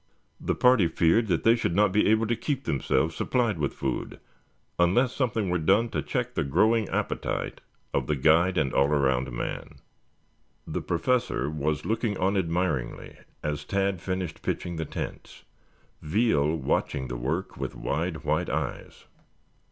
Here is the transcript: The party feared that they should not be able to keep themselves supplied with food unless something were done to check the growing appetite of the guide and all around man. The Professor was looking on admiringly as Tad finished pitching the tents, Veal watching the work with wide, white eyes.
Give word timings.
The 0.39 0.55
party 0.55 0.87
feared 0.87 1.27
that 1.27 1.43
they 1.43 1.55
should 1.55 1.75
not 1.75 1.91
be 1.91 2.07
able 2.07 2.25
to 2.25 2.35
keep 2.35 2.63
themselves 2.63 3.15
supplied 3.15 3.59
with 3.59 3.75
food 3.75 4.19
unless 4.79 5.13
something 5.13 5.51
were 5.51 5.59
done 5.59 5.89
to 5.89 6.01
check 6.01 6.33
the 6.33 6.43
growing 6.43 6.89
appetite 6.89 7.61
of 7.93 8.07
the 8.07 8.15
guide 8.15 8.57
and 8.57 8.73
all 8.73 8.87
around 8.87 9.31
man. 9.31 9.75
The 10.65 10.81
Professor 10.81 11.51
was 11.51 11.85
looking 11.85 12.17
on 12.17 12.35
admiringly 12.35 13.15
as 13.43 13.63
Tad 13.63 14.01
finished 14.01 14.41
pitching 14.41 14.77
the 14.77 14.85
tents, 14.85 15.43
Veal 16.01 16.55
watching 16.55 17.07
the 17.07 17.15
work 17.15 17.57
with 17.57 17.75
wide, 17.75 18.23
white 18.23 18.49
eyes. 18.49 19.05